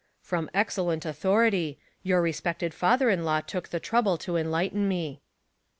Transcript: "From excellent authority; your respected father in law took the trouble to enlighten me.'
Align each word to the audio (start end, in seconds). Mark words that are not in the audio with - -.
"From 0.31 0.49
excellent 0.51 1.05
authority; 1.05 1.77
your 2.01 2.23
respected 2.23 2.73
father 2.73 3.11
in 3.11 3.23
law 3.23 3.39
took 3.41 3.69
the 3.69 3.79
trouble 3.79 4.17
to 4.17 4.35
enlighten 4.35 4.87
me.' 4.87 5.21